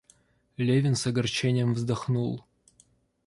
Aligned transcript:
Левин 0.57 0.95
с 0.95 1.05
огорчением 1.05 1.75
вздохнул. 1.75 2.43